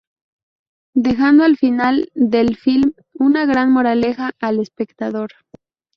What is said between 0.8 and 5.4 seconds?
Dejando al final del "film", una gran moraleja al espectador.